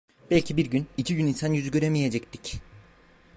Belki 0.31 0.57
bir 0.57 0.65
gün, 0.65 0.87
iki 0.97 1.15
gün 1.15 1.27
insan 1.27 1.53
yüzü 1.53 1.71
göremeyecektik… 1.71 2.59